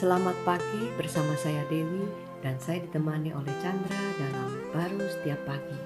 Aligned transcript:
Selamat 0.00 0.32
pagi 0.48 0.88
bersama 0.96 1.36
saya 1.36 1.60
Dewi 1.68 2.08
dan 2.40 2.56
saya 2.56 2.80
ditemani 2.80 3.36
oleh 3.36 3.52
Chandra 3.60 4.00
dalam 4.16 4.48
baru 4.72 4.96
setiap 5.12 5.36
pagi. 5.44 5.76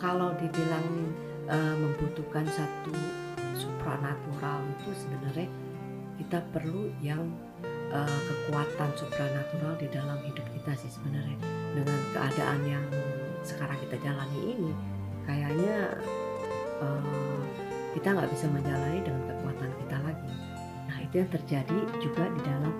Kalau 0.00 0.32
dibilang 0.40 1.12
uh, 1.44 1.76
membutuhkan 1.76 2.48
satu 2.48 2.96
supranatural 3.52 4.64
itu 4.80 4.96
sebenarnya 4.96 5.44
kita 6.16 6.40
perlu 6.56 6.88
yang 7.04 7.20
uh, 7.92 8.20
kekuatan 8.32 8.88
supranatural 8.96 9.76
di 9.76 9.92
dalam 9.92 10.16
hidup 10.24 10.48
kita 10.56 10.72
sih 10.80 10.88
sebenarnya 10.88 11.36
dengan 11.76 12.00
keadaan 12.16 12.64
yang 12.64 12.86
sekarang 13.44 13.76
kita 13.84 14.00
jalani 14.00 14.56
ini 14.56 14.72
kayaknya 15.28 16.00
uh, 16.80 17.44
kita 17.92 18.08
nggak 18.08 18.32
bisa 18.32 18.48
menjalani 18.48 19.04
dengan 19.04 19.35
itu 21.06 21.22
yang 21.22 21.30
terjadi 21.30 21.78
juga 22.02 22.26
di 22.34 22.40
dalam 22.42 22.74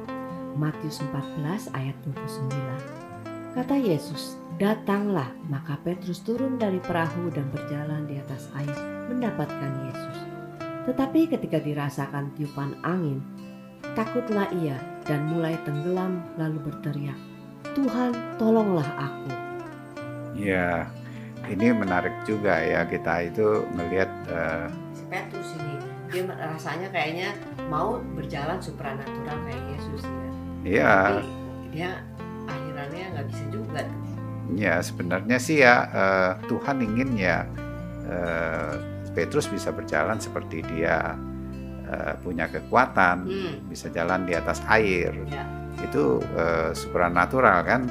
Matius 0.58 0.98
14 1.00 1.70
ayat 1.76 1.96
29. 2.02 3.56
Kata 3.56 3.76
Yesus, 3.78 4.36
datanglah 4.60 5.30
maka 5.48 5.80
Petrus 5.80 6.20
turun 6.20 6.60
dari 6.60 6.82
perahu 6.82 7.32
dan 7.32 7.48
berjalan 7.52 8.04
di 8.04 8.20
atas 8.20 8.50
air 8.56 8.76
mendapatkan 9.08 9.72
Yesus. 9.88 10.18
Tetapi 10.90 11.30
ketika 11.30 11.58
dirasakan 11.60 12.32
tiupan 12.36 12.76
angin, 12.84 13.20
takutlah 13.94 14.48
ia 14.60 14.76
dan 15.04 15.28
mulai 15.30 15.56
tenggelam 15.64 16.20
lalu 16.36 16.58
berteriak, 16.68 17.18
Tuhan 17.72 18.12
tolonglah 18.36 18.88
aku. 18.96 19.32
Ya, 20.36 20.88
ini 21.48 21.72
menarik 21.72 22.12
juga 22.28 22.60
ya 22.60 22.84
kita 22.84 23.28
itu 23.28 23.64
melihat 23.72 24.10
uh, 24.28 24.68
dia 26.16 26.24
rasanya 26.32 26.88
kayaknya 26.88 27.36
mau 27.68 28.00
berjalan 28.16 28.56
supranatural 28.56 29.36
kayak 29.44 29.62
Yesus 29.76 30.02
ya. 30.08 30.30
Iya. 30.64 30.96
Tapi 30.96 31.28
dia 31.76 31.90
akhirannya 32.48 33.04
nggak 33.12 33.26
bisa 33.28 33.44
juga. 33.52 33.80
Ya 34.56 34.74
sebenarnya 34.80 35.36
sih 35.36 35.60
ya 35.60 35.74
uh, 35.92 36.32
Tuhan 36.48 36.80
ingin 36.80 37.20
ya 37.20 37.44
uh, 38.08 38.80
Petrus 39.12 39.44
bisa 39.48 39.72
berjalan 39.72 40.16
seperti 40.16 40.64
dia 40.64 41.16
uh, 41.88 42.14
punya 42.24 42.48
kekuatan, 42.48 43.28
hmm. 43.28 43.68
bisa 43.68 43.92
jalan 43.92 44.24
di 44.24 44.32
atas 44.32 44.64
air. 44.72 45.12
Ya. 45.28 45.44
Itu 45.84 46.24
uh, 46.32 46.72
supranatural 46.72 47.60
kan? 47.68 47.82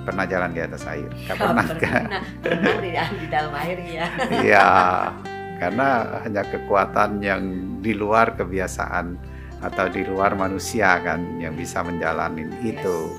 pernah 0.00 0.24
jalan 0.24 0.50
di 0.56 0.60
atas 0.64 0.82
air? 0.88 1.06
Gak 1.28 1.38
pernah, 1.44 1.66
kan? 1.76 2.04
Pernah 2.40 2.76
di, 2.80 2.90
di 2.96 3.26
dalam 3.28 3.52
air 3.52 3.78
ya. 3.84 4.06
Iya, 4.42 4.68
karena 5.60 6.18
hanya 6.24 6.40
kekuatan 6.48 7.20
yang 7.20 7.42
di 7.84 7.92
luar 7.92 8.32
kebiasaan 8.32 9.20
atau 9.60 9.86
di 9.92 10.08
luar 10.08 10.32
manusia 10.32 10.96
kan 11.04 11.20
yang 11.36 11.52
bisa 11.52 11.84
menjalani 11.84 12.48
itu. 12.64 13.12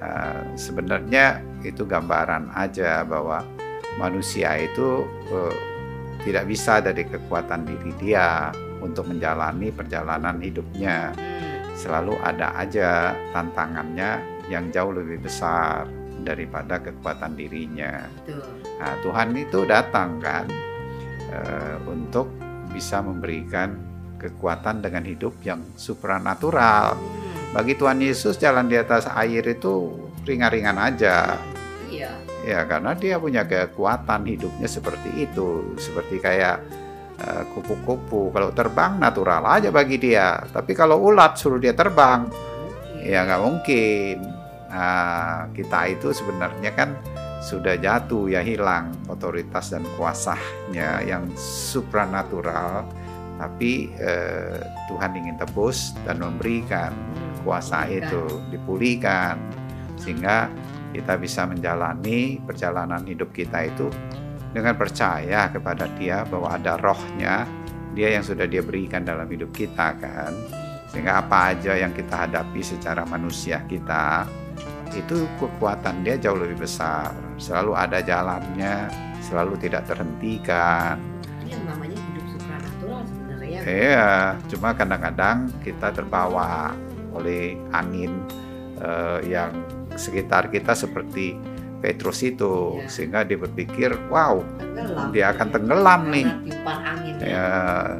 Uh, 0.00 0.40
sebenarnya 0.56 1.40
itu 1.64 1.84
gambaran 1.84 2.52
aja 2.56 3.04
bahwa 3.04 3.44
manusia 4.00 4.56
itu 4.60 5.04
uh, 5.32 5.56
tidak 6.20 6.48
bisa 6.48 6.84
dari 6.84 7.04
kekuatan 7.08 7.64
diri 7.64 7.92
dia 7.96 8.52
untuk 8.80 9.08
menjalani 9.08 9.72
perjalanan 9.72 10.36
hidupnya. 10.40 11.16
Hmm. 11.16 11.60
Selalu 11.76 12.16
ada 12.20 12.56
aja 12.60 13.16
tantangannya 13.32 14.20
yang 14.52 14.68
jauh 14.68 14.92
lebih 14.92 15.24
besar 15.24 15.88
daripada 16.24 16.76
kekuatan 16.76 17.36
dirinya. 17.36 18.04
Nah, 18.76 18.94
Tuhan 19.00 19.32
itu 19.32 19.64
datang 19.64 20.20
kan 20.20 20.44
uh, 21.30 21.76
untuk 21.86 22.30
bisa 22.70 23.02
memberikan 23.02 23.74
kekuatan 24.20 24.84
dengan 24.84 25.02
hidup 25.08 25.40
yang 25.42 25.64
supranatural. 25.74 26.94
Bagi 27.50 27.74
Tuhan 27.74 27.98
Yesus 27.98 28.38
jalan 28.38 28.70
di 28.70 28.78
atas 28.78 29.10
air 29.10 29.42
itu 29.42 29.96
ringan-ringan 30.22 30.76
aja. 30.78 31.34
Iya. 31.90 32.12
Ya 32.46 32.60
karena 32.64 32.94
dia 32.94 33.18
punya 33.18 33.42
kekuatan 33.44 34.28
hidupnya 34.28 34.68
seperti 34.70 35.26
itu, 35.26 35.74
seperti 35.76 36.22
kayak 36.22 36.62
eh, 37.18 37.42
kupu-kupu. 37.52 38.28
Uh, 38.28 38.32
kalau 38.32 38.48
terbang 38.54 39.02
natural 39.02 39.42
aja 39.50 39.74
bagi 39.74 39.98
dia. 39.98 40.38
Tapi 40.46 40.72
kalau 40.78 41.02
ulat 41.10 41.36
suruh 41.36 41.58
dia 41.58 41.74
terbang, 41.74 42.30
ya 43.02 43.26
nggak 43.26 43.42
mungkin. 43.42 44.16
Nah, 44.70 45.50
kita 45.50 45.90
itu 45.90 46.14
sebenarnya 46.14 46.70
kan 46.78 46.94
sudah 47.40 47.80
jatuh 47.80 48.28
ya 48.28 48.44
hilang 48.44 48.92
otoritas 49.08 49.72
dan 49.72 49.82
kuasanya 49.96 51.00
yang 51.02 51.24
supranatural. 51.40 52.84
Tapi 53.40 53.88
eh, 53.96 54.60
Tuhan 54.92 55.16
ingin 55.16 55.40
tebus 55.40 55.96
dan 56.04 56.20
memberikan 56.20 56.92
kuasa 57.40 57.88
itu 57.88 58.44
dipulihkan. 58.52 59.40
Sehingga 59.96 60.52
kita 60.92 61.16
bisa 61.16 61.48
menjalani 61.48 62.36
perjalanan 62.44 63.00
hidup 63.08 63.32
kita 63.32 63.64
itu 63.64 63.88
dengan 64.52 64.76
percaya 64.76 65.48
kepada 65.48 65.88
Dia 65.96 66.26
bahwa 66.28 66.52
ada 66.52 66.76
rohnya 66.76 67.48
Dia 67.96 68.20
yang 68.20 68.24
sudah 68.26 68.44
Dia 68.44 68.60
berikan 68.60 69.08
dalam 69.08 69.24
hidup 69.24 69.56
kita 69.56 69.96
kan. 69.96 70.36
Sehingga 70.92 71.24
apa 71.24 71.56
aja 71.56 71.78
yang 71.80 71.96
kita 71.96 72.28
hadapi 72.28 72.60
secara 72.60 73.08
manusia 73.08 73.64
kita 73.64 74.28
itu 74.94 75.26
kekuatan 75.38 76.02
dia 76.02 76.18
jauh 76.18 76.38
lebih 76.38 76.66
besar 76.66 77.14
selalu 77.38 77.72
ada 77.78 78.02
jalannya 78.02 78.90
selalu 79.22 79.54
tidak 79.62 79.86
terhentikan 79.86 80.98
ini 81.46 81.54
yang 81.54 81.64
namanya 81.66 81.98
hidup 81.98 82.26
supranatural 82.34 83.00
sebenarnya 83.06 83.58
iya 83.66 84.10
cuma 84.50 84.74
kadang-kadang 84.74 85.46
kita 85.62 85.94
terbawa 85.94 86.74
oleh 87.14 87.58
angin 87.70 88.22
uh, 88.82 89.22
yang 89.22 89.54
sekitar 89.94 90.50
kita 90.50 90.74
seperti 90.74 91.38
Petrus 91.80 92.20
itu 92.20 92.84
ya. 92.84 92.88
sehingga 92.92 93.20
dia 93.24 93.40
berpikir 93.40 93.96
wow 94.12 94.44
tenggelam. 94.60 95.08
dia 95.16 95.32
akan 95.32 95.48
tenggelam 95.48 96.00
karena 96.04 96.14
nih 96.14 96.26
tiupan 96.44 96.78
angin 96.84 97.14
ya. 97.16 97.26
ya 97.26 97.48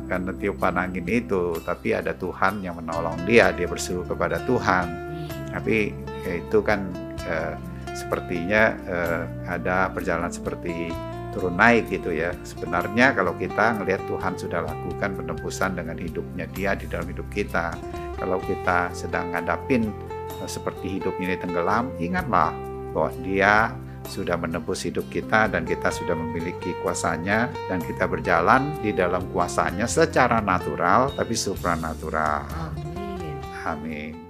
karena 0.04 0.30
tiupan 0.36 0.74
angin 0.76 1.06
itu 1.08 1.44
tapi 1.64 1.88
ada 1.96 2.12
Tuhan 2.12 2.60
yang 2.60 2.76
menolong 2.76 3.24
dia 3.24 3.50
dia 3.56 3.64
berseru 3.64 4.04
kepada 4.04 4.44
Tuhan 4.44 4.86
hmm. 4.86 5.28
tapi 5.56 5.96
ya 6.26 6.40
itu 6.40 6.58
kan 6.60 6.90
eh, 7.24 7.54
sepertinya 7.94 8.76
eh, 8.86 9.22
ada 9.48 9.90
perjalanan 9.90 10.30
seperti 10.30 10.92
turun 11.30 11.54
naik 11.54 11.90
gitu 11.90 12.10
ya. 12.10 12.34
Sebenarnya 12.42 13.14
kalau 13.14 13.34
kita 13.38 13.78
ngelihat 13.78 14.02
Tuhan 14.10 14.34
sudah 14.34 14.66
lakukan 14.66 15.14
penebusan 15.14 15.78
dengan 15.78 15.96
hidupnya 15.96 16.46
dia 16.50 16.74
di 16.74 16.90
dalam 16.90 17.06
hidup 17.06 17.26
kita. 17.30 17.74
Kalau 18.18 18.42
kita 18.42 18.92
sedang 18.92 19.32
ngadapin 19.32 19.88
eh, 20.42 20.50
seperti 20.50 21.00
hidup 21.00 21.14
ini 21.22 21.38
tenggelam, 21.38 21.94
ingatlah 22.02 22.52
bahwa 22.90 23.10
dia 23.22 23.70
sudah 24.10 24.34
menebus 24.34 24.82
hidup 24.82 25.06
kita 25.12 25.46
dan 25.46 25.62
kita 25.62 25.92
sudah 25.92 26.18
memiliki 26.18 26.74
kuasanya 26.82 27.52
dan 27.70 27.78
kita 27.84 28.10
berjalan 28.10 28.74
di 28.82 28.90
dalam 28.90 29.22
kuasanya 29.30 29.86
secara 29.86 30.42
natural 30.42 31.14
tapi 31.14 31.36
supranatural. 31.38 32.42
Amin. 32.50 33.38
Amin. 33.62 34.29